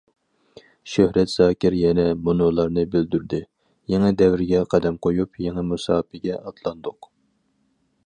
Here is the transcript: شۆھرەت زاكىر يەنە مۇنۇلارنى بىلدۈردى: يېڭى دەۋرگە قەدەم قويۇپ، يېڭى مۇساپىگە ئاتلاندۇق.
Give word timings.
شۆھرەت 0.93 1.29
زاكىر 1.33 1.75
يەنە 1.81 2.05
مۇنۇلارنى 2.29 2.87
بىلدۈردى: 2.97 3.43
يېڭى 3.95 4.11
دەۋرگە 4.25 4.65
قەدەم 4.75 5.01
قويۇپ، 5.07 5.41
يېڭى 5.47 5.69
مۇساپىگە 5.73 6.43
ئاتلاندۇق. 6.45 7.15